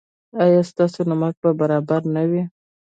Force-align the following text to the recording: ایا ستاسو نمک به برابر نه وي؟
ایا 0.43 0.61
ستاسو 0.71 0.99
نمک 1.11 1.33
به 1.41 1.49
برابر 1.59 2.01
نه 2.15 2.23
وي؟ 2.29 2.41